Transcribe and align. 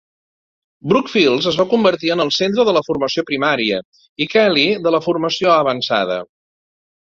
Brooks 0.93 1.13
Field 1.15 1.47
es 1.51 1.59
va 1.59 1.65
convertir 1.73 2.09
en 2.15 2.23
el 2.25 2.33
centre 2.39 2.67
de 2.71 2.75
la 2.79 2.83
formació 2.89 3.27
primària 3.29 3.79
i 4.27 4.31
Kelly 4.35 4.67
de 4.89 4.97
la 4.99 5.05
formació 5.11 5.57
avançada. 5.63 6.21